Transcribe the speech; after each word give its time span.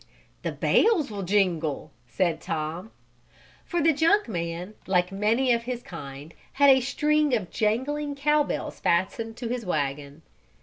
"The 0.41 0.51
bells 0.51 1.11
will 1.11 1.21
jingle," 1.21 1.91
said 2.07 2.41
Tom. 2.41 2.89
For 3.63 3.83
the 3.83 3.93
junk 3.93 4.27
man, 4.27 4.73
like 4.87 5.11
many 5.11 5.53
of 5.53 5.65
his 5.65 5.83
kind, 5.83 6.33
had 6.53 6.71
a 6.71 6.81
string 6.81 7.35
of 7.35 7.51
jangling 7.51 8.15
cowbells 8.15 8.79
fastened 8.79 9.37
to 9.37 9.47
his 9.47 9.63
wagon. 9.63 10.23